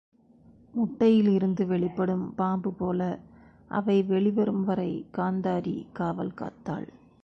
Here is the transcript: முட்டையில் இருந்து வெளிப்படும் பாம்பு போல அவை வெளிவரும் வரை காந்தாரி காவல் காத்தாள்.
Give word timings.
முட்டையில் 0.73 1.29
இருந்து 1.29 1.65
வெளிப்படும் 1.65 2.33
பாம்பு 2.35 2.73
போல 2.73 3.19
அவை 3.67 4.03
வெளிவரும் 4.03 4.63
வரை 4.63 5.05
காந்தாரி 5.17 5.85
காவல் 5.93 6.33
காத்தாள். 6.33 6.87